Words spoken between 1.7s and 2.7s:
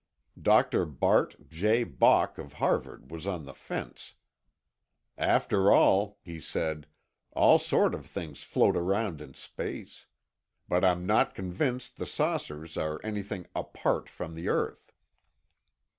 Bok of